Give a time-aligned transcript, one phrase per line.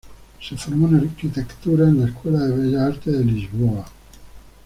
[0.41, 3.85] Se formó en Arquitectura en la Escuela de Bellas Artes de Lisboa.